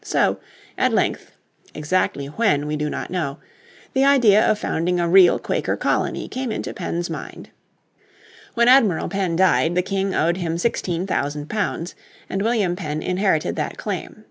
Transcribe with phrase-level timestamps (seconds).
[0.03, 0.39] So
[0.79, 1.29] at length
[1.75, 3.37] (exactly when we do not know),
[3.93, 7.51] the idea of founding a real Quaker colony came into Penn's mind.
[8.55, 11.93] When Admiral Penn died the King owed him £16,000
[12.31, 14.17] and William Penn inherited that claim.